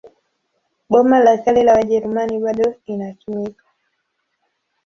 Boma 0.89 1.19
la 1.19 1.43
Kale 1.43 1.63
la 1.67 1.73
Wajerumani 1.77 2.39
bado 2.39 2.73
inatumika. 2.93 3.65